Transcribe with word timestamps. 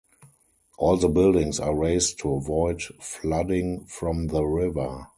All 0.79 0.97
the 0.97 1.09
buildings 1.09 1.59
are 1.59 1.75
raised 1.75 2.17
to 2.21 2.33
avoid 2.33 2.81
flooding 2.99 3.85
from 3.85 4.29
the 4.29 4.43
river. 4.43 5.09